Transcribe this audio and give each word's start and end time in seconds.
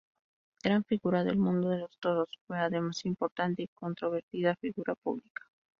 Gran 0.63 0.83
figura 0.83 1.23
del 1.23 1.37
mundo 1.37 1.69
de 1.69 1.77
los 1.77 1.95
toros, 1.99 2.27
fue 2.47 2.57
además 2.57 3.05
importante 3.05 3.61
y 3.61 3.67
controvertida 3.67 4.55
figura 4.55 4.95
pública. 4.95 5.47